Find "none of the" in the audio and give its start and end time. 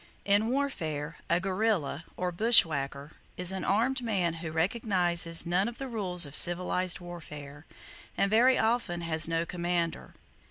5.45-5.87